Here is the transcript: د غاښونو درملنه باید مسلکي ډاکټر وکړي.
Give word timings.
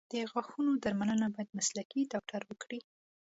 د 0.11 0.13
غاښونو 0.31 0.71
درملنه 0.83 1.27
باید 1.35 1.55
مسلکي 1.57 2.01
ډاکټر 2.13 2.41
وکړي. 2.45 2.79